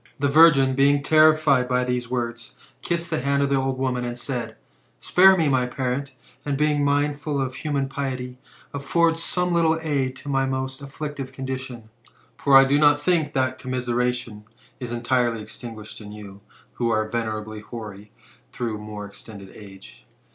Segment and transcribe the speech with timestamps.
[0.17, 4.17] The virgin being terrified by these words, kissed the hand of the old woman, and
[4.17, 4.55] said,"
[4.99, 8.39] Spare mie, my parent, and, being mindful of human piety,
[8.73, 11.89] afford some little aid to my most afflictive condition.
[12.35, 14.45] For I do not think that commiseration
[14.79, 16.41] is entirely extinguished in you,
[16.81, 18.11] who are venerably hoary
[18.51, 20.07] through more extended age.